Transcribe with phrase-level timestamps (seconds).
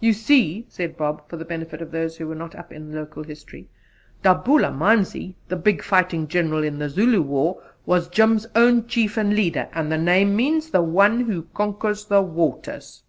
[0.00, 3.22] "You see," said Bob, for the benefit of those who were not up in local
[3.22, 3.68] history,
[4.20, 9.68] "Dabulamanzi, the big fighting General in the Zulu War, was Jim's own chief and leader;
[9.72, 13.04] and the name means 'The one who conquers the waters.'"